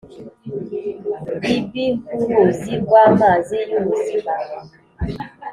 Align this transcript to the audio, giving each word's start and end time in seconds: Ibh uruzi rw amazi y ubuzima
Ibh 1.53 1.75
uruzi 2.29 2.71
rw 2.83 2.93
amazi 3.05 3.57
y 3.69 3.73
ubuzima 3.79 4.33